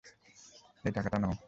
এই 0.85 0.91
টাকাটা 0.95 1.17
নাও। 1.19 1.33